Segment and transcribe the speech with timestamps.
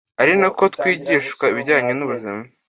[0.21, 2.43] ari na ko twigishwa ibijyanye n’ubuzima